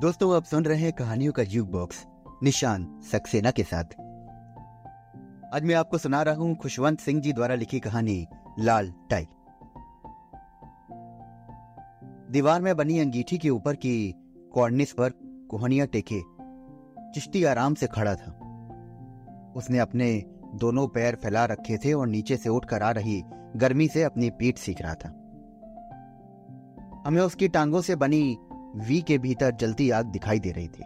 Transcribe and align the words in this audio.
दोस्तों, 0.00 0.36
आप 0.36 0.44
सुन 0.44 0.64
रहे 0.64 0.78
हैं 0.78 0.92
कहानियों 0.92 1.32
का 1.32 1.44
जुग 1.44 1.70
बॉक्स 1.70 2.06
निशान 2.42 3.00
सक्सेना 3.12 3.50
के 3.50 3.62
साथ। 3.62 3.84
आज 5.54 5.64
मैं 5.64 5.74
आपको 5.74 5.98
सुना 5.98 6.22
रहा 6.22 6.34
हूँ 6.34 6.56
खुशवंत 6.56 7.00
सिंह 7.00 7.20
जी 7.20 7.32
द्वारा 7.32 7.54
लिखी 7.54 7.80
कहानी, 7.80 8.26
लाल 8.58 8.92
टाई। 9.10 9.26
दीवार 12.30 12.60
में 12.60 12.76
बनी 12.76 12.98
अंगीठी 12.98 13.38
के 13.38 13.50
ऊपर 13.50 13.74
की 13.74 14.14
कॉर्निस 14.54 14.92
पर 14.92 15.10
कोहनिया 15.50 15.86
टेके। 15.86 16.20
चिश्ती 17.14 17.44
आराम 17.44 17.74
से 17.74 17.86
खड़ा 17.86 18.14
था। 18.14 18.32
उसने 19.56 19.78
अपने 19.78 20.24
दोनों 20.54 20.88
पैर 20.88 21.14
फैला 21.14 21.44
रखे 21.44 21.78
थे 21.78 21.92
और 21.92 22.06
नीचे 22.06 22.36
से 22.36 22.48
उठकर 22.48 22.82
आ 22.82 22.90
रही 22.90 23.22
गर्मी 23.56 23.88
से 23.88 24.02
अपनी 24.02 24.30
पीठ 24.30 24.58
सीख 24.58 24.82
रहा 24.82 24.94
था। 24.94 25.08
हमें 27.06 27.22
उसकी 27.22 27.48
टांगों 27.48 27.80
से 27.80 27.96
बनी 27.96 28.38
वी 28.76 29.00
के 29.02 29.18
भीतर 29.18 29.50
जलती 29.50 29.90
आग 29.90 30.06
दिखाई 30.06 30.38
दे 30.38 30.50
रही 30.50 30.68
थी। 30.68 30.82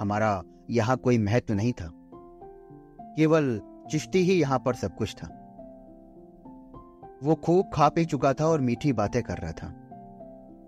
हमारा 0.00 0.42
यहाँ 0.70 0.96
कोई 0.96 1.18
महत्व 1.18 1.54
नहीं 1.54 1.72
था। 1.72 1.90
केवल 3.16 3.60
चिश्ती 3.90 4.18
ही 4.18 4.40
यहाँ 4.40 4.58
पर 4.58 4.74
सब 4.74 4.96
कुछ 4.96 5.14
था। 5.14 5.26
वो 7.22 7.34
खूब 7.34 7.70
खा 7.74 7.88
पी 7.88 8.04
चुका 8.04 8.32
था 8.32 8.46
और 8.46 8.60
मीठी 8.60 8.92
बातें 8.92 9.22
कर 9.22 9.38
रहा 9.38 9.52
था। 9.52 9.66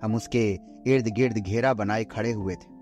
हम 0.03 0.15
उसके 0.15 0.61
इर्द 0.87 1.09
गिर्द 1.09 1.39
घेरा 1.39 1.75
बनाए 1.75 2.05
खड़े 2.05 2.33
हुए 2.33 2.55
थे। 2.55 2.77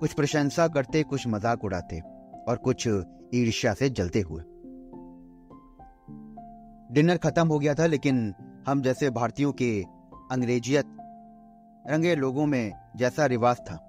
कुछ 0.00 0.12
प्रशंसा 0.12 0.68
करते, 0.68 1.02
कुछ 1.02 1.26
मज़ाक 1.26 1.64
उड़ाते 1.64 2.00
और 2.48 2.56
कुछ 2.56 2.88
ईर्ष्या 3.34 3.74
से 3.74 3.88
जलते 3.90 4.20
हुए। 4.20 4.42
डिनर 6.92 7.16
खत्म 7.16 7.46
हो 7.48 7.58
गया 7.58 7.74
था, 7.74 7.86
लेकिन 7.86 8.34
हम 8.68 8.82
जैसे 8.82 9.10
भारतीयों 9.10 9.52
के 9.52 9.82
अंग्रेजियत 10.32 10.94
रंगे 11.86 12.14
लोगों 12.14 12.46
में 12.46 12.72
जैसा 12.96 13.26
रिवाज 13.26 13.56
था। 13.56 13.84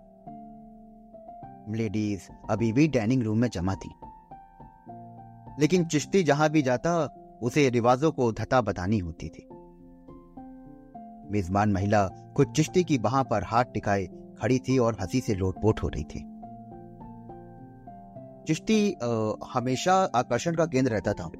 लेडीज़ 1.69 2.21
अभी 2.49 2.73
भी 2.73 2.87
डाइनिंग 2.87 3.23
रूम 3.23 3.37
में 3.37 3.49
जमा 3.49 3.75
थी। 3.75 3.89
लेकिन 5.61 5.85
चिश्ती 5.85 6.23
जहाँ 6.23 6.49
भी 6.49 6.61
जाता, 6.61 7.15
उसे 7.41 7.69
रिवाजों 7.69 8.11
को 8.11 8.31
धता 8.31 8.61
बतानी 8.61 8.97
होती 8.97 9.29
थी। 9.29 9.49
मेजबान 11.31 11.71
महिला 11.71 12.07
कुछ 12.07 12.51
चिश्ती 12.51 12.83
की 12.83 12.97
बहा 12.97 13.23
पर 13.23 13.43
हाथ 13.43 13.63
टिकाए 13.63 14.05
खड़ी 14.41 14.59
थी 14.59 14.77
और 14.77 14.97
हँसी 15.01 15.19
से 15.19 15.35
लोटपोट 15.35 15.83
हो 15.83 15.87
रही 15.87 16.03
थी। 16.03 16.39
चिश्ती 18.47 18.95
हमेशा 19.53 19.93
आकर्षण 19.93 20.55
का 20.55 20.65
केंद्र 20.65 20.91
रहता 20.91 21.13
था। 21.13 21.31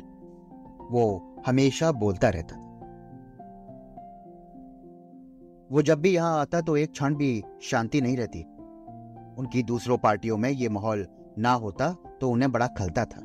वो 0.92 1.36
हमेशा 1.48 1.92
बोलता 1.92 2.30
रहता 2.30 2.56
था। 2.56 2.69
वो 5.72 5.82
जब 5.82 6.02
भी 6.02 6.10
यहाँ 6.10 6.40
आता 6.40 6.62
तो 6.62 6.78
एक 6.78 6.92
क्षण 6.92 7.16
भी 7.16 7.44
शांति 7.62 8.02
नहीं 8.02 8.18
रहती। 8.18 8.40
उनकी 9.38 9.64
दूसरों 9.64 9.98
पार्टियों 9.98 10.38
में 10.38 10.50
ये 10.50 10.70
माहौल 10.70 11.08
ना 11.38 11.52
होता 11.52 11.92
तो 12.22 12.30
उन्हें 12.30 12.52
बड़ा 12.52 12.68
खलता 12.68 13.06
था। 13.06 13.22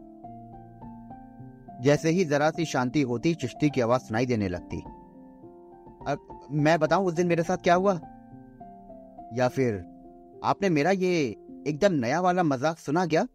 जैसे 1.82 2.10
ही 2.10 2.24
जरा 2.24 2.50
सी 2.50 2.64
शांति 2.64 3.02
होती, 3.02 3.34
चिश्ती 3.34 3.70
की 3.70 3.80
आवाज़ 3.80 4.02
सुनाई 4.02 4.26
देने 4.26 4.48
लगती। 4.48 4.80
अब 6.06 6.48
मैं 6.50 6.78
बताऊँ 6.80 7.06
उस 7.06 7.14
दिन 7.14 7.26
मेरे 7.26 7.42
साथ 7.42 7.56
क्या 7.56 7.74
हुआ? 7.74 7.94
या 9.34 9.48
फिर 9.48 9.74
आपने 10.44 10.68
मेरा 10.68 10.90
ये 10.90 11.36
एकदम 11.66 11.92
नया 11.92 12.20
वाला 12.20 12.42
मज़ाक 12.42 12.78
सुना 12.78 13.06
क्या? 13.06 13.26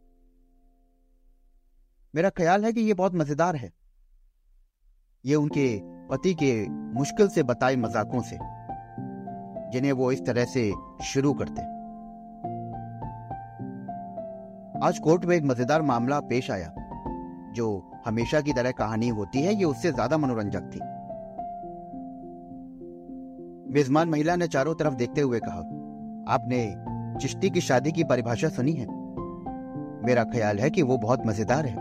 मेरा 2.15 2.29
ख्याल 2.29 2.65
है 2.65 2.73
कि 2.73 2.81
ये 2.81 2.93
बहुत 2.93 3.15
मज़ेदार 3.15 3.55
है। 3.55 3.73
ये 5.25 5.35
उनके 5.35 5.79
पति 6.07 6.33
के 6.33 6.69
मुश्किल 6.69 7.27
से 7.27 7.43
बताए 7.43 7.75
मजाकों 7.75 8.21
से। 8.21 8.58
जिन्हें 9.71 9.91
वो 9.91 10.11
इस 10.11 10.25
तरह 10.25 10.45
से 10.45 10.73
शुरू 11.03 11.33
करते। 11.33 11.61
आज 14.85 14.99
कोर्ट 14.99 15.25
में 15.25 15.35
एक 15.37 15.43
मज़ेदार 15.43 15.81
मामला 15.81 16.19
पेश 16.19 16.51
आया, 16.51 16.73
जो 17.53 17.91
हमेशा 18.05 18.41
की 18.41 18.53
तरह 18.53 18.71
कहानी 18.71 19.07
होती 19.07 19.41
है, 19.41 19.55
ये 19.55 19.63
उससे 19.63 19.91
ज़्यादा 19.91 20.17
मनोरंजक 20.17 20.61
थी। 20.61 20.79
मेजमान 23.73 24.09
महिला 24.09 24.35
ने 24.35 24.47
चारों 24.47 24.75
तरफ़ 24.75 24.93
देखते 24.93 25.21
हुए 25.21 25.39
कहा, 25.39 25.59
आपने 26.33 26.75
चिश्ती 27.21 27.49
की 27.49 27.61
शादी 27.61 27.91
की 27.91 28.03
परिभाषा 28.03 28.49
सुनी 28.49 28.71
है? 28.71 28.87
मेरा 30.05 30.23
ख्याल 30.23 30.59
है 30.59 30.69
कि 30.69 30.81
वो 30.81 30.97
बहुत 30.97 31.25
मज़ेदार 31.25 31.65
है। 31.65 31.75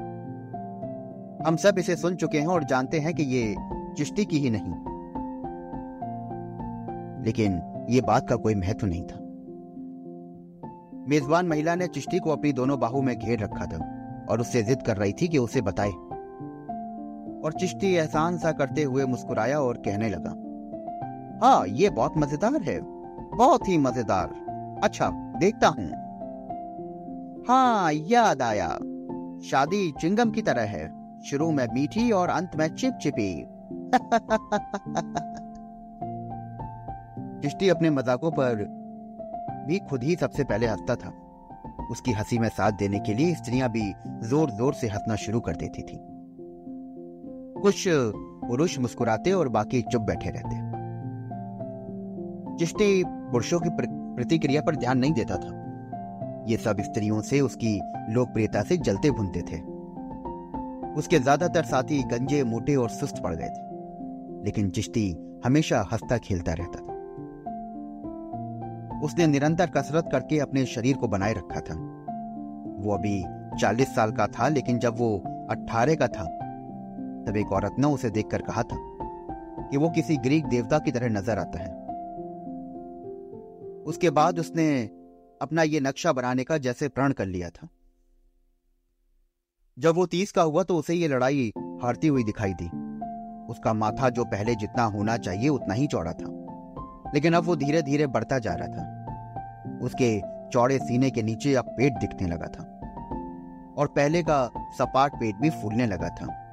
हम 1.46 1.56
सब 1.56 1.78
इसे 1.78 1.96
सुन 1.96 2.14
चुके 2.16 2.38
हैं 2.38 2.46
और 2.46 2.64
जानते 2.64 2.98
हैं 2.98 3.14
कि 3.14 3.22
ये 3.22 3.56
चिश्ती 3.96 4.24
की 4.24 4.38
ही 4.38 4.50
नहीं। 4.50 4.72
लेकिन 7.24 7.60
ये 7.90 8.00
बात 8.00 8.28
का 8.28 8.36
कोई 8.36 8.54
महत्व 8.54 8.86
नहीं 8.86 9.02
था। 9.02 9.24
मेजबान 11.08 11.46
महिला 11.46 11.74
ने 11.74 11.86
चिश्ती 11.86 12.18
को 12.18 12.30
अपनी 12.30 12.52
दोनों 12.52 12.80
बाहू 12.80 13.02
में 13.02 13.18
घेर 13.18 13.38
रखा 13.38 13.66
था 13.66 13.78
और 14.30 14.40
उससे 14.40 14.62
जिद 14.62 14.82
कर 14.82 14.96
रही 14.96 15.12
थी 15.12 15.28
कि 15.28 15.38
उसे 15.38 15.60
बताए। 15.60 15.90
और 17.44 17.52
चिश्ती 17.52 17.94
एहसान 17.94 18.38
सा 18.38 18.52
करते 18.52 18.82
हुए 18.82 19.04
मुस्कुराया 19.04 19.60
और 19.60 19.76
कहने 19.76 20.08
लगा 20.08 20.30
हाँ 21.46 21.66
ये 21.66 21.90
बहुत 21.90 22.12
मज़ेदार 22.16 22.62
है, 22.62 22.80
बहुत 23.36 23.68
ही 23.68 23.78
मज़ेदार। 23.78 24.30
अच्छा 24.84 25.10
देखता 25.38 25.68
हूँ। 25.68 25.90
हाँ 27.48 27.92
याद 27.92 28.42
आया। 28.42 28.68
शादी 29.50 29.92
चिंगम 30.00 30.30
की 30.30 30.42
तरह 30.42 30.62
है। 30.62 30.98
शुरू 31.22 31.50
में 31.50 31.66
मीठी 31.74 32.10
और 32.10 32.28
अंत 32.28 32.50
में 32.56 32.68
चिपचिपी। 32.74 33.46
चिश्ती 37.42 37.68
अपने 37.68 37.90
मजाकों 37.90 38.30
पर 38.30 38.64
भी 39.68 39.78
खुद 39.78 40.02
ही 40.02 40.16
सबसे 40.16 40.44
पहले 40.44 40.66
हंसता 40.66 40.94
था। 40.94 41.12
उसकी 41.90 42.12
हँसी 42.12 42.38
में 42.38 42.48
साथ 42.48 42.72
देने 42.72 42.98
के 42.98 43.14
लिए 43.14 43.34
स्त्रियाँ 43.34 43.70
भी 43.70 43.92
ज़ोर 44.28 44.50
ज़ोर 44.50 44.74
से 44.74 44.88
हंसना 44.88 45.16
शुरू 45.16 45.40
कर 45.40 45.56
देती 45.56 45.82
थी। 45.82 45.98
कुछ 47.62 47.84
पुरुष 48.48 48.78
मुस्कुराते 48.78 49.32
और 49.32 49.48
बाकी 49.48 49.82
चुप 49.82 50.02
बैठे 50.02 50.30
रहते। 50.30 50.56
चिश्ती 52.58 53.04
पुरुषों 53.06 53.60
की 53.60 53.70
प्रतिक्रिया 53.70 54.62
पर 54.62 54.76
ध्यान 54.76 54.98
नहीं 54.98 55.12
देता 55.12 55.36
था। 55.36 55.54
ये 56.48 56.56
सब 56.56 56.80
स्त्रियों 56.80 57.20
से 57.20 57.40
उसकी 57.40 57.80
लोकप्रियता 58.10 58.62
से 58.62 58.76
जलते 58.76 59.10
भुनते 59.10 59.40
थे। 59.42 59.60
उसके 60.94 61.18
ज़्यादातर 61.18 61.64
साथी 61.64 62.02
गंजे, 62.02 62.44
मोटे 62.44 62.76
और 62.76 62.88
सुस्त 62.88 63.22
पड़ 63.22 63.34
गए 63.34 63.48
थे। 63.48 63.66
लेकिन 64.44 64.70
चिश्ती 64.70 65.10
हमेशा 65.44 65.88
हंसता 65.92 66.18
खेलता 66.18 66.52
रहता 66.52 66.80
था। 66.80 66.87
उसने 69.04 69.26
निरंतर 69.26 69.70
कसरत 69.70 70.08
करके 70.12 70.38
अपने 70.38 70.66
शरीर 70.66 70.96
को 70.96 71.08
बनाए 71.08 71.32
रखा 71.32 71.60
था। 71.60 71.74
वो 72.78 72.94
अभी 72.94 73.22
चालीस 73.60 73.94
साल 73.94 74.12
का 74.12 74.26
था, 74.26 74.48
लेकिन 74.48 74.78
जब 74.78 74.98
वो 74.98 75.16
अट्ठारह 75.50 75.94
का 75.94 76.06
था, 76.06 76.24
तब 77.24 77.36
एक 77.36 77.52
औरत 77.52 77.76
ने 77.78 77.86
उसे 77.86 78.10
देखकर 78.10 78.42
कहा 78.42 78.62
था 78.62 78.76
कि 79.70 79.76
वो 79.76 79.90
किसी 79.90 80.16
ग्रीक 80.16 80.46
देवता 80.46 80.78
की 80.78 80.92
तरह 80.92 81.08
नज़र 81.08 81.38
आता 81.38 81.58
है। 81.58 81.70
उसके 83.84 84.10
बाद 84.10 84.38
उसने 84.38 84.90
अपना 85.40 85.62
ये 85.62 85.80
नक्शा 85.80 86.12
बनाने 86.12 86.44
का 86.44 86.58
जैसे 86.58 86.88
प्रण 86.88 87.12
कर 87.12 87.26
लिया 87.26 87.50
था। 87.50 87.68
जब 89.78 89.94
वो 89.94 90.06
तीस 90.06 90.32
का 90.32 90.42
हुआ 90.42 90.62
तो 90.62 90.76
उसे 90.76 90.94
ये 90.94 91.08
लड़ाई 91.08 91.52
हारती 91.82 92.06
हुई 92.06 92.24
दिखाई 92.24 92.54
दी। 92.54 92.66
उसका 93.52 93.72
माथा 93.72 94.08
जो 94.08 94.24
पहले 94.24 94.54
जितना 94.54 94.84
होना 94.84 95.16
चाहिए, 95.16 95.48
उतना 95.48 95.74
ही 95.74 95.86
चौड़ा 95.86 96.12
था। 96.12 96.37
लेकिन 97.14 97.32
अब 97.32 97.44
वो 97.44 97.56
धीरे 97.56 97.82
धीरे 97.82 98.06
बढ़ता 98.06 98.38
जा 98.38 98.54
रहा 98.54 98.68
था। 98.68 98.94
उसके 99.82 100.20
चौड़े 100.52 100.78
सीने 100.78 101.10
के 101.10 101.22
नीचे 101.22 101.54
अब 101.54 101.64
पेट 101.64 101.92
दिखने 101.92 102.28
लगा 102.28 102.46
था 102.46 102.62
और 103.78 103.86
पहले 103.86 104.22
का 104.22 104.50
सपाट 104.78 105.14
पेट 105.14 105.36
भी 105.36 105.50
फूलने 105.50 105.86
लगा 105.86 106.08
था। 106.08 106.50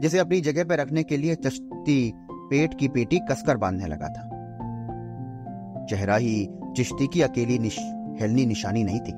जिसे 0.00 0.18
अपनी 0.18 0.40
जगह 0.40 0.64
पर 0.64 0.78
रखने 0.80 1.02
के 1.02 1.16
लिए 1.16 1.34
चश्ती 1.34 2.12
पेट 2.30 2.74
की 2.74 2.88
पेटी 2.88 3.18
कसकर 3.18 3.56
बांधने 3.56 3.86
लगा 3.86 4.08
था। 4.08 4.22
चेहरा 5.84 6.16
ही 6.16 6.50
चिश्ती 6.76 7.06
की 7.06 7.22
अकेली 7.22 7.58
निश, 7.58 7.78
हेलनी 8.20 8.46
निशानी 8.46 8.84
नहीं 8.84 9.00
थी। 9.00 9.12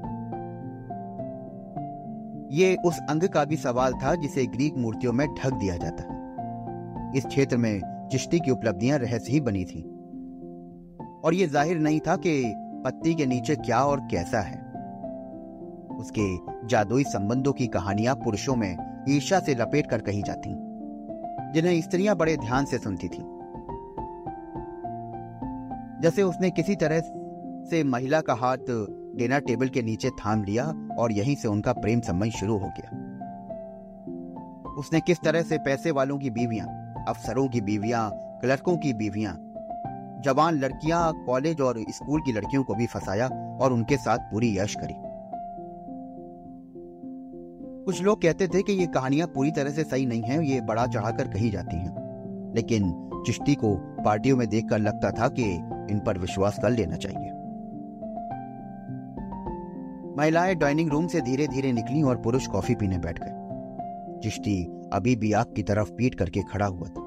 ये 2.56 2.76
उस 2.84 2.98
अंग 3.10 3.28
का 3.28 3.44
भी 3.44 3.56
सवाल 3.56 3.92
था 3.92 4.14
जिसे 4.14 4.46
ग्रीक 4.46 4.74
मूर्तियों 4.76 5.12
में 5.12 5.28
ढक 5.28 5.52
दिया 5.52 5.76
जाता। 5.76 6.04
इस 7.16 7.26
क्षेत्र 7.26 7.56
में 7.56 7.97
चिश्ती 8.08 8.38
की 8.40 8.50
उपलब्धियाँ 8.50 8.98
रहस्य 8.98 9.32
ही 9.32 9.40
बनी 9.40 9.64
थी। 9.64 9.82
और 11.24 11.34
यह 11.34 11.46
ज़ाहिर 11.46 11.78
नहीं 11.78 12.00
था 12.00 12.16
कि 12.16 12.42
पत्ती 12.84 13.14
के 13.14 13.26
नीचे 13.26 13.56
क्या 13.56 13.80
और 13.84 14.00
कैसा 14.00 14.40
है। 14.40 14.60
उसके 15.96 16.26
जादुई 16.68 17.04
संबंधों 17.04 17.52
की 17.52 17.66
कहानियाँ 17.66 18.14
पुरुषों 18.14 18.56
में 18.56 19.04
ईर्षा 19.08 19.40
से 19.40 19.54
लपेट 19.54 19.86
कर 19.86 20.00
कही 20.00 20.22
जाती, 20.22 20.50
जिन्हें 21.52 21.80
स्त्रियाँ 21.80 22.16
बड़े 22.16 22.36
ध्यान 22.36 22.64
से 22.64 22.78
सुनती 22.78 23.08
थी। 23.08 23.22
जैसे 26.02 26.22
उसने 26.22 26.50
किसी 26.50 26.76
तरह 26.76 27.00
से 27.70 27.82
महिला 27.84 28.20
का 28.20 28.34
हाथ 28.34 28.70
डिनर 29.16 29.40
टेबल 29.40 29.68
के 29.68 29.82
नीचे 29.82 30.10
थाम 30.10 30.44
लिया 30.44 30.64
और 30.98 31.12
यहीं 31.12 31.34
से 31.34 31.48
उनका 31.48 31.72
प्रेम 31.72 32.00
संबंध 32.00 32.32
शुरू 32.32 32.58
हो 32.58 32.70
गया। 32.78 32.90
उसने 34.78 35.00
किस 35.00 35.20
तरह 35.20 35.42
से 35.42 35.58
पैसे 35.58 35.90
वालों 35.90 36.18
की 36.18 36.30
बीवियाँ 36.30 36.66
अफसरों 37.08 37.48
की 37.48 37.60
बीवियाँ, 37.60 38.10
क्लर्कों 38.14 38.76
की 38.76 38.92
बीवियाँ। 38.92 39.38
जवान 40.24 40.54
लड़कियाँ 40.54 41.24
कॉलेज 41.26 41.60
और 41.60 41.84
स्कूल 41.90 42.20
की 42.20 42.32
लड़कियों 42.32 42.62
को 42.62 42.74
भी 42.74 42.86
फंसाया 42.86 43.28
और 43.60 43.72
उनके 43.72 43.96
साथ 43.96 44.18
पूरी 44.18 44.58
यश 44.58 44.74
करी। 44.74 44.94
कुछ 47.84 48.02
लोग 48.02 48.22
कहते 48.22 48.48
थे 48.48 48.62
कि 48.62 48.72
ये 48.72 48.86
कहानियाँ 48.86 49.28
पूरी 49.28 49.50
तरह 49.50 49.70
से 49.70 49.84
सही 49.84 50.06
नहीं 50.06 50.22
हैं, 50.22 50.40
ये 50.40 50.60
बड़ा 50.60 50.86
चढ़ाकर 50.86 51.28
कही 51.28 51.50
जाती 51.50 51.76
हैं। 51.76 52.08
लेकिन 52.54 53.10
चिश्ती 53.26 53.54
को 53.54 53.74
पार्टियों 53.76 54.36
में 54.36 54.48
देखकर 54.48 54.78
लगता 54.78 55.10
था 55.10 55.28
कि 55.28 55.54
इन 55.90 56.02
पर 56.06 56.18
विश्वास 56.18 56.58
कर 56.62 56.70
लेना 56.70 56.96
चाहिए। 56.96 57.30
महिलाएँ 60.18 60.54
डाइनिंग 60.54 60.90
रूम 60.90 61.06
से 61.06 61.20
धीरे 61.20 61.46
धीरे 61.46 61.72
निकली 61.72 62.02
और 62.02 62.16
पुरुष 62.16 62.46
कॉफ़ी 62.46 62.74
पीने 62.74 62.98
बैठ 62.98 63.18
गए। 63.22 63.37
चिश्ती 64.22 64.62
अभी 64.92 65.14
भी 65.16 65.32
आग 65.32 65.52
की 65.56 65.62
तरफ़ 65.62 65.92
पीट 65.92 66.14
करके 66.14 66.42
खड़ा 66.42 66.66
हुआ 66.66 66.88
था। 66.88 67.06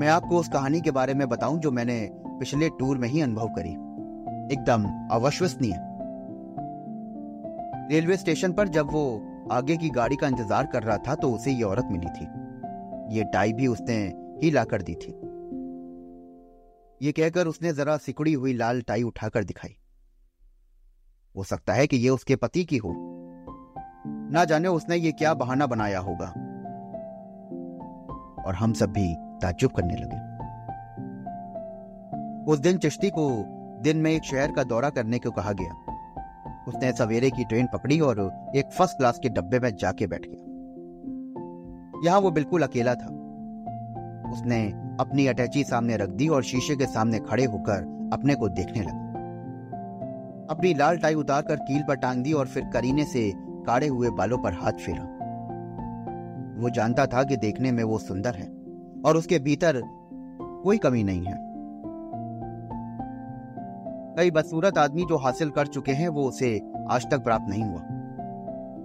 मैं 0.00 0.08
आपको 0.08 0.38
उस 0.38 0.48
कहानी 0.48 0.80
के 0.80 0.90
बारे 0.90 1.14
में 1.14 1.28
बताऊँ 1.28 1.58
जो 1.58 1.70
मैंने 1.70 2.08
पिछले 2.12 2.68
टूर 2.68 2.98
में 2.98 3.08
ही 3.08 3.20
अनुभव 3.20 3.48
करी। 3.48 3.72
एकदम 4.54 4.84
अविश्वसनीय। 5.12 5.74
रेलवे 7.90 8.16
स्टेशन 8.16 8.52
पर 8.52 8.68
जब 8.68 8.90
वो 8.90 9.04
आगे 9.52 9.76
की 9.76 9.88
गाड़ी 9.90 10.16
का 10.16 10.26
इंतज़ार 10.26 10.66
कर 10.66 10.82
रहा 10.82 10.96
था 10.98 11.14
तो 11.14 11.30
उसे 11.32 11.52
ये 11.52 11.62
औरत 11.62 11.88
मिली 11.90 12.06
थी। 12.06 12.24
ये 13.16 13.24
टाई 13.24 13.52
भी 13.52 13.66
उसने 13.66 13.96
ही 14.42 14.50
लाकर 14.50 14.82
दी 14.82 14.94
थी। 14.94 15.12
ये 17.00 17.12
कहकर 17.12 17.46
उसने 17.46 17.72
जरा 17.72 17.96
सिकुड़ी 17.96 18.32
हुई 18.32 18.52
लाल 18.52 18.80
टाई 18.82 19.02
उठाकर 19.02 19.44
दिखाई। 19.44 19.76
हो 21.34 21.44
सकता 21.44 21.72
है 21.72 21.86
कि 21.86 21.96
ये 21.96 22.08
उसके 22.08 22.36
पति 22.36 22.64
की 22.64 22.76
हो। 22.76 22.92
ना 24.06 24.44
जाने 24.44 24.68
उसने 24.68 24.96
ये 24.96 25.12
क्या 25.12 25.34
बहाना 25.34 25.66
बनाया 25.66 25.98
होगा। 25.98 26.26
और 28.46 28.54
हम 28.54 28.72
सब 28.72 28.90
भी 28.90 29.16
ताज्जुब 29.18 29.70
करने 29.70 29.94
लगे। 29.94 30.34
उस 32.52 32.58
दिन 32.58 32.78
चिश्ती 32.78 33.10
को 33.10 33.44
दिन 33.82 33.96
में 33.96 34.10
एक 34.10 34.24
शहर 34.24 34.52
का 34.52 34.62
दौरा 34.62 34.90
करने 34.90 35.18
को 35.18 35.30
कहा 35.30 35.52
गया। 35.52 35.72
उसने 36.68 36.92
सवेरे 36.92 37.30
की 37.30 37.44
ट्रेन 37.44 37.66
पकड़ी 37.66 38.00
और 38.00 38.32
एक 38.56 38.70
फ़र्स्ट 38.72 38.96
क्लास 38.96 39.18
के 39.22 39.28
डब्बे 39.28 39.58
में 39.58 39.76
जाके 39.76 40.06
बैठ 40.06 40.26
गया। 40.28 40.40
यहाँ 42.04 42.20
वो 42.20 42.30
बिल्कुल 42.30 42.62
अकेला 42.62 42.94
था। 42.94 43.06
उसने 44.32 44.72
अपनी 45.00 45.26
अटैची 45.26 45.64
सामने 45.64 45.96
रख 45.96 46.08
दी 46.08 46.28
और 46.28 46.42
शीशे 46.42 46.76
के 46.76 46.86
सामने 46.86 47.18
खड़े 47.18 47.44
होकर 47.44 48.10
अपने 48.12 48.34
को 48.34 48.48
देखने 48.48 48.82
लगा। 48.82 49.04
अपनी 50.50 50.74
लाल 50.74 50.98
टाई 50.98 51.14
उतारकर 51.14 51.56
कील 51.56 51.82
पर 51.82 51.94
टांग 51.94 52.22
दी 52.22 52.32
और 52.32 52.46
फिर 52.46 52.64
करीने 52.64 53.04
से 53.04 53.43
काड़े 53.66 53.86
हुए 53.86 54.10
बालों 54.10 54.38
पर 54.38 54.52
हाथ 54.52 54.72
फेरा। 54.78 55.04
वो 56.58 56.70
जानता 56.70 57.06
था 57.06 57.22
कि 57.22 57.36
देखने 57.36 57.72
में 57.72 57.82
वो 57.84 57.98
सुंदर 57.98 58.34
है, 58.34 58.46
और 59.06 59.16
उसके 59.16 59.38
भीतर 59.38 59.80
कोई 60.64 60.78
कमी 60.78 61.02
नहीं 61.04 61.24
है। 61.24 61.42
कई 64.16 64.30
बदसूरत 64.30 64.78
आदमी 64.78 65.04
जो 65.04 65.16
हासिल 65.16 65.50
कर 65.50 65.66
चुके 65.66 65.92
हैं, 65.92 66.08
वो 66.08 66.28
उसे 66.28 66.60
आज 66.90 67.06
तक 67.10 67.24
प्राप्त 67.24 67.48
नहीं 67.48 67.64
हुआ। 67.64 67.80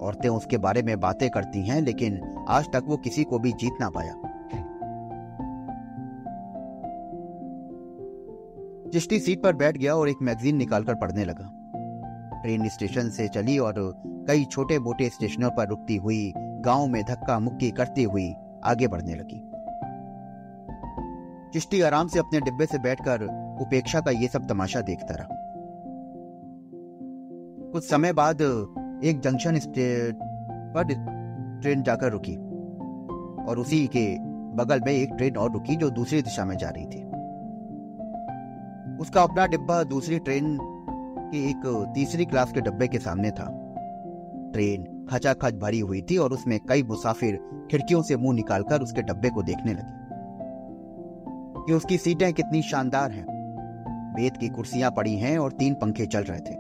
औरतें 0.07 0.29
उसके 0.29 0.57
बारे 0.57 0.81
में 0.81 0.99
बातें 0.99 1.29
करती 1.29 1.61
हैं, 1.67 1.81
लेकिन 1.81 2.19
आज 2.49 2.67
तक 2.73 2.83
वो 2.85 2.97
किसी 2.97 3.23
को 3.23 3.39
भी 3.39 3.51
जीत 3.51 3.77
ना 3.81 3.89
पाया। 3.89 4.13
चिश्ती 8.89 9.19
सीट 9.19 9.41
पर 9.43 9.55
बैठ 9.55 9.77
गया 9.77 9.95
और 9.95 10.09
एक 10.09 10.21
मैगजीन 10.21 10.55
निकालकर 10.55 10.95
पढ़ने 10.95 11.25
लगा। 11.25 11.51
ट्रेन 12.41 12.67
स्टेशन 12.69 13.09
से 13.09 13.27
चली 13.27 13.57
और 13.57 13.73
कई 14.29 14.45
छोटे 14.45 14.79
मोटे 14.79 15.09
स्टेशनों 15.09 15.49
पर 15.49 15.67
रुकती 15.67 15.95
हुई, 15.95 16.33
गाँव 16.37 16.87
में 16.87 17.03
धक्का 17.03 17.39
मुक्की 17.39 17.71
करती 17.71 18.03
हुई 18.03 18.35
आगे 18.63 18.87
बढ़ने 18.87 19.15
लगी। 19.15 19.39
चिश्ती 21.53 21.81
आराम 21.81 22.07
से 22.07 22.19
अपने 22.19 22.39
डिब्बे 22.39 22.65
से 22.65 22.79
बैठकर 22.79 23.23
उपेक्षा 23.61 23.99
का 23.99 24.11
ये 24.11 24.27
सब 24.27 24.47
तमाशा 24.47 24.81
देखता 24.81 25.15
रहा। 25.15 25.27
कुछ 27.73 27.89
समय 27.89 28.13
बाद 28.13 28.41
एक 29.03 29.19
जंक्शन 29.19 29.59
पर 30.75 30.83
ट्रेन 31.61 31.83
जाकर 31.83 32.11
रुकी 32.11 32.35
और 33.45 33.59
उसी 33.59 33.87
के 33.87 34.19
बगल 34.55 34.81
में 34.85 34.91
एक 34.91 35.13
ट्रेन 35.13 35.37
और 35.37 35.51
रुकी 35.51 35.75
जो 35.75 35.89
दूसरी 35.89 36.21
दिशा 36.21 36.45
में 36.45 36.57
जा 36.57 36.69
रही 36.69 36.85
थी। 36.85 37.03
उसका 38.97 39.21
अपना 39.21 39.45
डिब्बा 39.47 39.83
दूसरी 39.83 40.19
ट्रेन 40.19 40.57
की 41.31 41.49
एक 41.49 41.91
तीसरी 41.95 42.25
क्लास 42.25 42.51
के 42.51 42.61
डब्बे 42.61 42.87
के 42.87 42.97
सामने 42.97 43.31
था। 43.31 43.65
ट्रेन 44.53 45.07
खचाखच 45.11 45.53
भरी 45.53 45.79
हुई 45.79 46.01
थी 46.01 46.17
और 46.17 46.33
उसमें 46.33 46.59
कई 46.69 46.83
मुसाफिर 46.83 47.35
खिड़कियों 47.71 48.01
से 48.01 48.15
मुँह 48.15 48.35
निकालकर 48.35 48.81
उसके 48.81 49.01
डब्बे 49.01 49.29
को 49.29 49.43
देखने 49.43 49.73
लगे। 49.73 49.99
कि 51.59 51.73
उसकी 51.73 51.97
सीटें 51.97 52.33
कितनी 52.33 52.61
शानदार 52.61 53.11
हैं। 53.11 53.25
बेत 54.15 54.37
की 54.37 54.47
कुर्सियाँ 54.47 54.91
पड़ी 54.91 55.15
हैं 55.15 55.37
और 55.37 55.51
तीन 55.51 55.73
पंखे 55.73 56.05
चल 56.05 56.21
रहे 56.21 56.39
थे। 56.39 56.55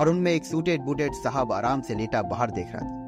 और 0.00 0.08
उनमें 0.08 0.32
एक 0.32 0.44
सूटेड 0.44 0.82
बूटेड 0.82 1.12
साहब 1.12 1.52
आराम 1.52 1.80
से 1.80 1.94
लेटा 1.94 2.22
बाहर 2.22 2.50
देख 2.50 2.66
रहा 2.72 2.82
था। 2.82 3.02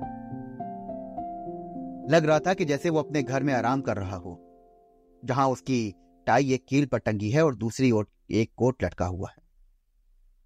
लग 2.10 2.24
रहा 2.24 2.38
था 2.38 2.54
कि 2.54 2.64
जैसे 2.64 2.90
वो 2.90 2.98
अपने 2.98 3.22
घर 3.22 3.42
में 3.42 3.54
आराम 3.54 3.80
कर 3.80 3.96
रहा 3.96 4.16
हो, 4.16 4.40
जहाँ 5.24 5.48
उसकी 5.48 5.94
टाई 6.26 6.52
एक 6.52 6.66
कील 6.68 6.86
पर 6.86 6.98
टंगी 6.98 7.30
है 7.30 7.44
और 7.44 7.54
दूसरी 7.54 7.90
ओर 7.90 8.06
एक 8.30 8.50
कोट 8.56 8.84
लटका 8.84 9.06
हुआ 9.06 9.28
है। 9.28 9.42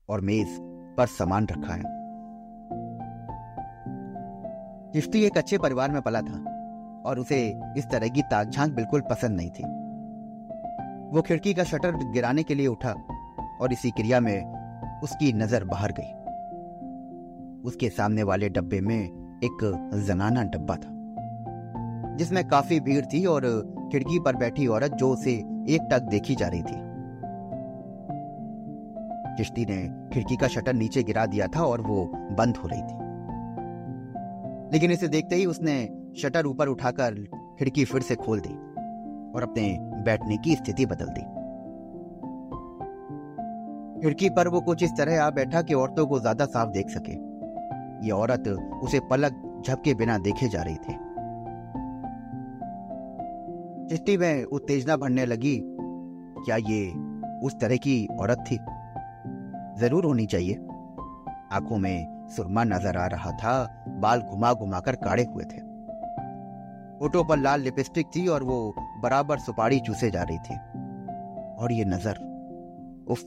और 0.08 0.20
मेज 0.20 0.46
पर 0.96 1.06
सामान 1.06 1.46
रखा 1.50 1.74
है। 1.74 1.97
चिश्ती 4.94 5.22
एक 5.24 5.36
अच्छे 5.38 5.58
परिवार 5.58 5.90
में 5.90 6.00
पला 6.02 6.20
था 6.20 6.36
और 7.06 7.18
उसे 7.18 7.38
इस 7.76 7.84
तरह 7.84 8.08
की 8.08 8.22
ताक 8.22 8.48
झाँक 8.48 8.70
बिल्कुल 8.74 9.00
पसंद 9.00 9.36
नहीं 9.36 9.50
थी। 9.50 9.64
वो 11.12 11.22
खिड़की 11.22 11.54
का 11.54 11.64
शटर 11.64 11.96
गिराने 12.12 12.42
के 12.42 12.54
लिए 12.54 12.66
उठा 12.66 12.92
और 13.60 13.72
इसी 13.72 13.90
क्रिया 13.90 14.20
में 14.20 15.00
उसकी 15.02 15.32
नज़र 15.32 15.64
बाहर 15.64 15.92
गई। 15.92 16.12
उसके 17.62 17.88
सामने 17.88 18.22
वाले 18.22 18.48
डब्बे 18.48 18.80
में 18.80 18.98
एक 18.98 19.58
जनाना 20.06 20.42
डब्बा 20.44 20.76
था, 20.76 20.90
जिसमें 22.16 22.46
काफ़ी 22.48 22.80
भीड़ 22.80 23.04
थी 23.04 23.24
और 23.26 23.46
खिड़की 23.92 24.18
पर 24.18 24.36
बैठी 24.36 24.66
औरत 24.66 24.92
जो 24.92 25.10
उसे 25.10 25.32
एक 25.68 25.88
टक 25.92 26.08
देखी 26.10 26.34
जा 26.34 26.48
रही 26.48 26.62
थी। 26.62 26.86
चिश्ती 29.36 29.64
ने 29.64 29.76
खिड़की 30.12 30.36
का 30.36 30.48
शटर 30.48 30.72
नीचे 30.72 31.02
गिरा 31.02 31.26
दिया 31.26 31.46
था 31.46 31.64
और 31.64 31.80
वो 31.80 32.04
बंद 32.14 32.56
हो 32.56 32.68
रही 32.68 32.82
थी। 32.82 33.07
लेकिन 34.72 34.90
इसे 34.90 35.08
देखते 35.08 35.36
ही 35.36 35.46
उसने 35.46 35.76
शटर 36.16 36.46
ऊपर 36.46 36.68
उठाकर 36.68 37.14
खिड़की 37.58 37.84
फिर 37.84 38.02
से 38.02 38.14
खोल 38.14 38.40
दी 38.40 38.54
और 39.34 39.42
अपने 39.42 39.76
बैठने 40.04 40.36
की 40.36 40.54
स्थिति 40.54 40.86
बदल 40.86 41.06
दी। 41.08 41.22
खिड़की 44.02 44.28
पर 44.30 44.48
वो 44.48 44.60
कुछ 44.60 44.82
इस 44.82 44.90
तरह 44.90 45.22
आ 45.22 45.30
बैठा 45.30 45.62
कि 45.62 45.74
औरतों 45.74 46.06
को 46.06 46.20
ज़्यादा 46.20 46.44
साफ़ 46.44 46.68
देख 46.68 46.90
सके। 46.90 47.12
ये 48.06 48.10
औरत 48.10 48.48
उसे 48.82 49.00
पलक 49.00 49.62
झपके 49.66 49.94
बिना 49.94 50.18
देखे 50.18 50.48
जा 50.48 50.62
रही 50.62 50.76
थी। 50.76 50.92
चिट्ठी 53.88 54.16
में 54.16 54.44
उत्तेजना 54.44 54.96
बढ़ने 54.96 55.26
लगी, 55.26 55.60
क्या 55.64 56.56
ये 56.56 56.88
उस 57.46 57.54
तरह 57.60 57.76
की 57.76 58.06
औरत 58.20 58.44
थी? 58.50 58.58
ज़रूर 59.80 60.04
होनी 60.04 60.26
चाहिए। 60.26 60.54
आँखों 61.52 61.78
में 61.78 62.26
सुरमा 62.28 62.64
नज़र 62.64 62.96
आ 62.96 63.06
रहा 63.06 63.30
था 63.32 63.77
बाल 63.98 64.20
घुमा 64.22 64.52
घुमाकर 64.52 64.96
काड़े 64.96 65.24
हुए 65.24 65.44
थे। 65.44 65.60
होठों 67.00 67.24
पर 67.24 67.38
लाल 67.38 67.60
लिपस्टिक 67.60 68.06
थी 68.16 68.26
और 68.26 68.42
वो 68.42 68.74
बराबर 69.02 69.38
सुपारी 69.38 69.80
चूसे 69.80 70.10
जा 70.10 70.22
रही 70.22 70.38
थी। 70.38 70.54
और 71.56 71.72
ये 71.72 71.84
नज़र, 71.84 72.16
उफ। 73.08 73.22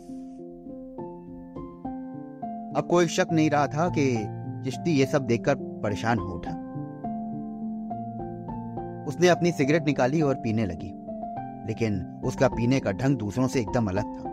अब 2.78 2.88
कोई 2.90 3.08
शक 3.08 3.28
नहीं 3.32 3.50
रहा 3.50 3.68
था 3.68 3.88
कि 3.90 4.06
चिश्ती 4.66 4.92
ये 4.92 5.06
सब 5.06 5.26
देखकर 5.26 5.56
परेशान 5.84 6.20
हो 6.20 6.34
उठा। 6.34 6.52
उसने 9.08 9.28
अपनी 9.28 9.52
सिगरेट 9.52 9.86
निकाली 9.86 10.22
और 10.22 10.36
पीने 10.36 10.66
लगी, 10.66 10.92
लेकिन 11.68 12.22
उसका 12.26 12.48
पीने 12.48 12.80
का 12.80 12.92
ढंग 12.92 13.18
दूसरों 13.18 13.48
से 13.48 13.60
एकदम 13.60 13.88
अलग 13.88 14.04
था। 14.04 14.30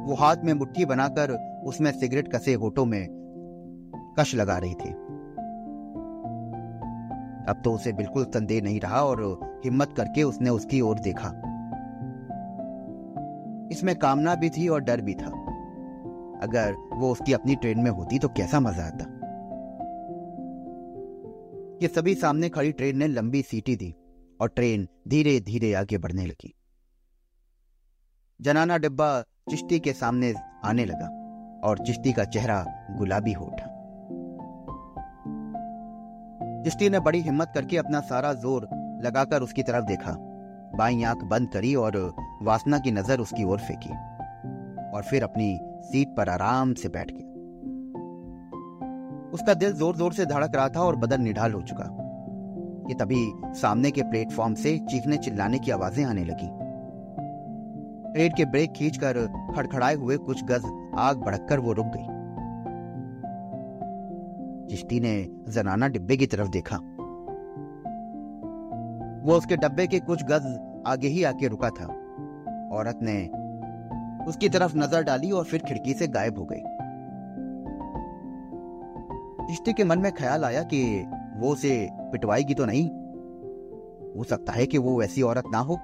वो 0.00 0.14
हाथ 0.14 0.44
में 0.44 0.52
मुट्ठी 0.54 0.84
बनाकर 0.84 1.32
उसमें 1.66 1.90
सिगरेट 1.92 2.32
कसे 2.32 2.54
होठों 2.54 2.84
में 2.84 3.06
कश 4.18 4.34
लगा 4.34 4.56
रही 4.58 4.74
थी। 4.74 4.90
अब 7.48 7.62
तो 7.64 7.72
उसे 7.72 7.92
बिल्कुल 7.92 8.24
संदेह 8.24 8.62
नहीं 8.62 8.80
रहा 8.80 9.02
और 9.02 9.22
हिम्मत 9.64 9.94
करके 9.96 10.22
उसने 10.22 10.50
उसकी 10.50 10.80
ओर 10.80 10.98
देखा। 10.98 11.28
इसमें 13.72 13.94
कामना 13.96 14.34
भी 14.34 14.50
थी 14.50 14.68
और 14.68 14.80
डर 14.80 15.00
भी 15.00 15.14
था। 15.14 15.30
अगर 16.42 16.74
वो 16.92 17.12
उसकी 17.12 17.32
अपनी 17.32 17.54
ट्रेन 17.54 17.78
में 17.78 17.90
होती 17.90 18.18
तो 18.18 18.28
कैसा 18.28 18.60
मज़ा 18.60 18.84
आता। 18.84 19.04
ये 21.82 21.88
सभी 21.88 22.14
सामने 22.14 22.48
खड़ी 22.48 22.72
ट्रेन 22.72 22.98
ने 22.98 23.06
लंबी 23.06 23.42
सीटी 23.42 23.76
दी 23.76 23.94
और 24.40 24.48
ट्रेन 24.48 24.88
धीरे 25.08 25.40
धीरे 25.40 25.72
आगे 25.74 25.98
बढ़ने 25.98 26.26
लगी। 26.26 26.54
जनाना 28.40 28.78
डिब्बा 28.78 29.22
चिश्ती 29.50 29.78
के 29.80 29.92
सामने 29.92 30.34
आने 30.64 30.84
लगा 30.84 31.06
और 31.68 31.78
चिश्ती 31.78 32.12
का 32.12 32.24
चेहरा 32.24 32.64
गुलाबी 32.98 33.32
हो 33.32 33.44
उठा। 33.44 33.69
चिश्ती 36.64 36.90
ने 36.90 37.00
बड़ी 37.00 37.20
हिम्मत 37.20 37.52
करके 37.54 37.76
अपना 37.76 38.00
सारा 38.00 38.32
ज़ोर 38.32 38.68
लगाकर 39.04 39.42
उसकी 39.42 39.62
तरफ़ 39.62 39.84
देखा। 39.84 40.12
बाई 40.76 41.02
आँख 41.02 41.24
बंद 41.24 41.48
करी 41.48 41.74
और 41.74 42.14
वासना 42.42 42.78
की 42.78 42.90
नज़र 42.90 43.18
उसकी 43.18 43.44
ओर 43.44 43.58
फेंकी 43.58 43.90
और 44.90 45.02
फिर 45.02 45.22
अपनी 45.22 45.58
सीट 45.82 46.08
पर 46.08 46.28
आराम 46.28 46.74
से 46.74 46.88
बैठ 46.88 47.10
गया। 47.10 47.28
उसका 49.30 49.54
दिल 49.54 49.72
ज़ोर 49.72 49.96
ज़ोर 49.96 50.12
से 50.12 50.26
धड़क 50.26 50.54
रहा 50.54 50.68
था 50.68 50.80
और 50.80 50.96
बदन 50.96 51.22
निढाल 51.22 51.52
हो 51.52 51.60
चुका। 51.62 51.96
कि 52.88 52.94
तभी 52.94 53.32
सामने 53.54 53.90
के 53.90 54.02
प्लेटफॉर्म 54.02 54.54
से 54.54 54.78
चीखने 54.78 55.16
चिल्लाने 55.16 55.58
की 55.58 55.70
आवाज़ें 55.70 56.04
आने 56.04 56.24
लगी। 56.24 56.48
ट्रेन 58.12 58.32
के 58.36 58.44
ब्रेक 58.44 58.72
खींचकर 58.72 59.26
खड़खड़ाए 59.56 59.94
हुए 59.94 60.16
कुछ 60.16 60.44
गज 60.44 60.94
आग 60.98 61.16
भड़ककर 61.16 61.58
वो 61.58 61.72
रुक 61.72 61.86
गई। 61.86 62.19
चिश्ती 64.70 65.00
ने 65.00 65.12
जनाना 65.48 65.88
डिब्बे 65.88 66.16
की 66.16 66.26
तरफ़ 66.26 66.48
देखा। 66.48 66.76
वो 69.26 69.36
उसके 69.36 69.56
डब्बे 69.56 69.86
के 69.86 69.98
कुछ 70.00 70.22
गज 70.24 70.44
आगे 70.86 71.08
ही 71.08 71.24
आके 71.24 71.48
रुका 71.48 71.68
था। 71.70 71.86
औरत 72.72 72.98
ने 73.02 73.16
उसकी 74.26 74.48
तरफ़ 74.48 74.76
नज़र 74.78 75.02
डाली 75.02 75.30
और 75.30 75.44
फिर 75.44 75.62
खिड़की 75.62 75.94
से 75.94 76.08
गायब 76.08 76.38
हो 76.38 76.44
गई। 76.52 76.62
चिश्ती 79.46 79.72
के 79.72 79.84
मन 79.84 79.98
में 79.98 80.12
ख्याल 80.12 80.44
आया 80.44 80.62
कि 80.62 80.82
वो 81.36 81.52
उसे 81.52 81.88
पिटवाएगी 82.12 82.54
तो 82.54 82.66
नहीं। 82.66 82.88
हो 84.16 84.24
सकता 84.24 84.52
है 84.52 84.66
कि 84.66 84.78
वो 84.78 84.98
वैसी 85.00 85.22
औरत 85.22 85.44
ना 85.52 85.58
हो। 85.58 85.80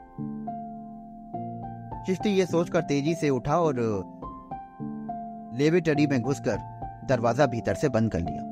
चिश्ती 2.07 2.31
ये 2.31 2.47
सोचकर 2.47 2.81
तेज़ी 2.81 3.14
से 3.14 3.31
उठा 3.31 3.61
और 3.61 3.75
लेबोरेटरी 5.59 6.07
में 6.07 6.21
घुसकर 6.21 6.59
दरवाज़ा 7.09 7.47
भीतर 7.47 7.75
से 7.75 7.88
बंद 7.88 8.12
कर 8.12 8.21
लिया। 8.21 8.46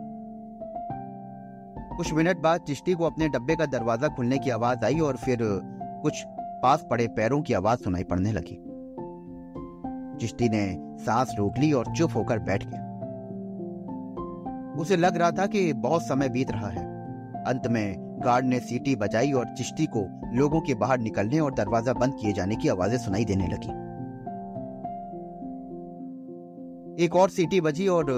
कुछ 1.97 2.13
मिनट 2.15 2.39
बाद 2.39 2.61
चिश्ती 2.61 2.95
को 2.95 3.05
अपने 3.05 3.29
डब्बे 3.29 3.57
का 3.57 3.67
दरवाज़ा 3.67 4.09
खुलने 4.09 4.39
की 4.39 4.51
आवाज़ 4.51 4.85
आई 4.85 5.01
और 5.01 5.17
फिर 5.17 5.39
कुछ 6.03 6.25
पास 6.63 6.87
पड़े 6.91 7.07
पैरों 7.09 7.43
की 7.43 7.55
आवाज़ 7.55 7.79
सुनाई 7.79 8.03
पड़ने 8.03 8.33
लगी। 8.33 8.57
चिश्ती 10.21 10.49
ने 10.49 10.65
सांस 11.05 11.35
रोक 11.39 11.59
ली 11.59 11.73
और 11.73 11.93
चुप 11.97 12.11
होकर 12.15 12.39
बैठ 12.39 12.65
गया। 12.67 12.83
उसे 14.81 14.97
लग 14.97 15.17
रहा 15.17 15.31
था 15.31 15.47
कि 15.47 15.73
बहुत 15.73 16.03
समय 16.03 16.29
बीत 16.29 16.51
रहा 16.51 16.69
है। 16.69 16.85
अंत 17.45 17.67
में 17.67 17.95
गार्ड 18.25 18.47
ने 18.47 18.61
सीटी 18.61 18.97
बजाई 18.97 19.33
और 19.33 19.55
चिश्ती 19.55 19.87
को 19.87 20.07
लोगों 20.35 20.61
के 20.61 20.75
बाहर 20.75 20.99
निकलने 20.99 21.41
और 21.41 21.55
दरवाज़ा 21.55 21.93
बंद 21.93 22.15
किए 22.21 22.33
जाने 22.33 22.57
की 22.57 22.69
आवाज़ें 22.69 22.99
सुनाई 22.99 23.25
देने 23.25 23.47
लगी। 23.47 23.69
एक 27.05 27.17
और 27.17 27.31
सीटी 27.31 27.61
बजी 27.61 27.89
और 27.89 28.11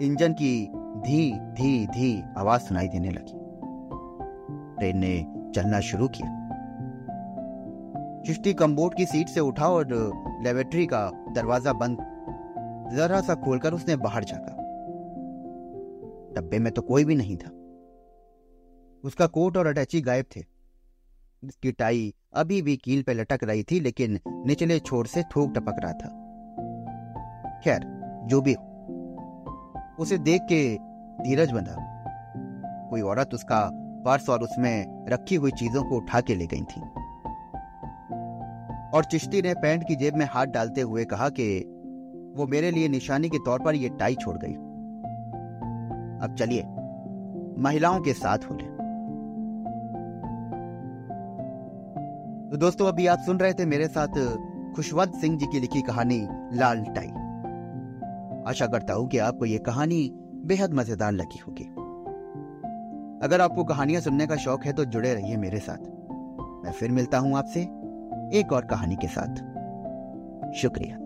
इंजन 0.00 0.32
की 0.32 0.81
धी 1.02 1.32
धी 1.32 1.86
धी 1.86 2.22
आवाज़ 2.38 2.62
सुनाई 2.62 2.88
देने 2.88 3.10
लगी। 3.10 3.40
ट्रेन 4.78 4.98
ने 4.98 5.14
चलना 5.54 5.80
शुरू 5.80 6.08
किया। 6.08 6.38
चिश्ती 8.26 8.52
कम्बोर्ड 8.54 8.94
की 8.94 9.06
सीट 9.06 9.28
से 9.28 9.40
उठा 9.40 9.68
और 9.68 9.86
लेबोरेटरी 10.44 10.86
का 10.86 11.10
दरवाज़ा 11.32 11.72
बंद 11.72 11.98
जरा 12.96 13.20
सा 13.20 13.34
खोलकर 13.34 13.74
उसने 13.74 13.96
बाहर 13.96 14.24
झाका। 14.24 14.52
डब्बे 16.36 16.58
में 16.58 16.72
तो 16.72 16.82
कोई 16.82 17.04
भी 17.04 17.14
नहीं 17.14 17.36
था। 17.36 17.50
उसका 19.04 19.26
कोट 19.26 19.56
और 19.56 19.66
अटैची 19.66 20.00
गायब 20.00 20.24
थे। 20.36 20.40
उसकी 21.44 21.72
टाई 21.72 22.14
अभी 22.34 22.62
भी 22.62 22.76
कील 22.76 23.02
पे 23.02 23.14
लटक 23.14 23.38
रही 23.44 23.62
थी, 23.62 23.80
लेकिन 23.80 24.18
निचले 24.28 24.78
छोर 24.78 25.06
से 25.06 25.22
थोक 25.22 25.52
टपक 25.56 25.76
रहा 25.78 25.92
था। 25.92 26.08
खैर, 27.64 27.80
जो 28.24 28.40
भी 28.40 28.52
हो, 28.52 28.68
उसे 29.98 30.18
देख 30.18 30.42
के 30.42 30.91
धीरज 31.22 31.52
बंधा 31.52 31.76
कोई 32.90 33.00
औरत 33.00 33.34
उसका 33.34 33.70
पर्स 34.04 34.28
और 34.28 34.42
उसमें 34.42 35.06
रखी 35.08 35.34
हुई 35.34 35.50
चीज़ों 35.50 35.82
को 35.84 35.96
उठा 35.96 36.20
के 36.20 36.34
ले 36.34 36.46
गई 36.46 36.62
थी। 36.62 36.80
और 38.90 39.04
चिश्ती 39.04 39.42
ने 39.42 39.54
पैंट 39.54 39.86
की 39.88 39.96
जेब 39.96 40.16
में 40.16 40.26
हाथ 40.26 40.46
डालते 40.46 40.80
हुए 40.80 41.04
कहा 41.04 41.28
कि 41.28 41.46
वो 42.36 42.46
मेरे 42.46 42.70
लिए 42.70 42.88
निशानी 42.88 43.28
के 43.28 43.38
तौर 43.38 43.62
पर 43.62 43.74
यह 43.74 43.96
टाई 44.00 44.14
छोड़ 44.14 44.36
गई। 44.38 44.54
अब 46.24 46.34
चलिए, 46.38 46.62
महिलाओं 47.62 48.00
के 48.00 48.12
साथ 48.12 48.38
हो 48.50 48.56
तो 52.52 52.56
दोस्तों, 52.56 52.86
अभी 52.86 53.06
आप 53.06 53.18
सुन 53.18 53.36
रहे 53.36 53.52
थे 53.52 53.66
मेरे 53.66 53.86
साथ 53.88 54.14
खुशवंत 54.76 55.14
सिंह 55.14 55.38
जी 55.38 55.46
की 55.46 55.60
लिखी 55.60 55.82
कहानी, 55.82 56.26
लाल 56.52 56.84
टाई। 56.84 57.08
आशा 58.46 58.66
करता 58.66 58.94
हूँ 58.94 59.08
कि 59.08 59.18
आपको 59.18 59.44
यह 59.44 59.58
कहानी 59.58 60.00
बेहद 60.44 60.74
मज़ेदार 60.74 61.12
लगी 61.12 61.38
होगी। 61.38 61.64
अगर 63.26 63.40
आपको 63.40 63.64
कहानियाँ 63.64 64.00
सुनने 64.00 64.26
का 64.26 64.36
शौक 64.36 64.64
है 64.64 64.72
तो 64.72 64.84
जुड़े 64.84 65.14
रहिए 65.14 65.36
मेरे 65.36 65.58
साथ। 65.58 65.90
मैं 66.64 66.72
फिर 66.72 66.90
मिलता 66.90 67.18
हूँ 67.18 67.38
आपसे 67.38 67.60
एक 68.38 68.52
और 68.52 68.64
कहानी 68.64 68.96
के 68.96 69.06
साथ। 69.06 69.36
शुक्रिया। 70.52 71.01